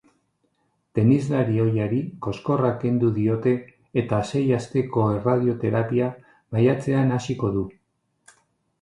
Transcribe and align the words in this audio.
Tenislari 0.99 1.59
ohiari 1.63 1.99
koskorra 2.27 2.71
kendu 2.85 3.11
diote 3.19 3.55
eta 4.05 4.23
sei 4.33 4.43
asteko 4.63 5.07
erradioterapia 5.21 6.13
maiatzean 6.57 7.19
hasiko 7.21 7.57
du. 7.61 7.73